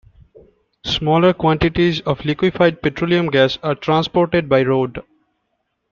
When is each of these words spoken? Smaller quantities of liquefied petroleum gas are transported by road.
Smaller 0.83 1.31
quantities 1.31 2.01
of 2.01 2.25
liquefied 2.25 2.81
petroleum 2.81 3.27
gas 3.29 3.59
are 3.61 3.75
transported 3.75 4.49
by 4.49 4.63
road. 4.63 5.03